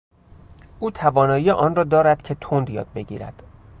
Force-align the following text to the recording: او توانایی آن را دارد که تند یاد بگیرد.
او 0.79 0.91
توانایی 0.91 1.51
آن 1.51 1.75
را 1.75 1.83
دارد 1.83 2.23
که 2.23 2.35
تند 2.35 2.69
یاد 2.69 2.87
بگیرد. 2.95 3.43